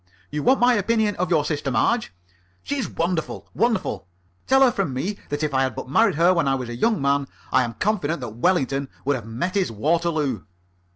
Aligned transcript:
You 0.31 0.41
want 0.41 0.59
my 0.59 0.73
opinion 0.73 1.15
of 1.17 1.29
your 1.29 1.45
sister 1.45 1.69
Marge? 1.69 2.11
She 2.63 2.77
is 2.79 2.89
wonderful 2.89 3.47
wonderful! 3.53 4.07
Tell 4.47 4.63
her 4.63 4.71
from 4.71 4.95
me 4.95 5.19
that 5.29 5.43
if 5.43 5.53
I 5.53 5.61
had 5.61 5.75
but 5.75 5.89
married 5.89 6.15
her 6.15 6.33
when 6.33 6.47
I 6.47 6.55
was 6.55 6.69
a 6.69 6.75
young 6.75 6.99
man, 6.99 7.27
I 7.51 7.61
am 7.63 7.75
confident 7.75 8.19
that 8.21 8.29
Wellington 8.29 8.89
would 9.05 9.15
have 9.15 9.27
met 9.27 9.53
his 9.53 9.71
Waterloo." 9.71 10.41